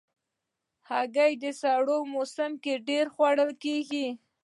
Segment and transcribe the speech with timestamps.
[0.89, 4.07] هګۍ د سړو په موسم کې ډېر خوړل کېږي.